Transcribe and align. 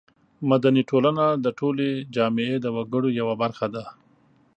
مدني 0.49 0.83
ټولنه 0.89 1.25
د 1.43 1.45
ټولې 1.59 1.89
جامعې 2.15 2.53
د 2.61 2.65
وګړو 2.75 3.09
یوه 3.19 3.35
برخه 3.41 3.67
ده. 3.73 3.83